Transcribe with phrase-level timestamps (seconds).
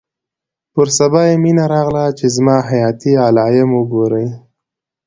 [0.73, 4.27] پر سبا يې مينه راغله چې زما حياتي علايم وګوري.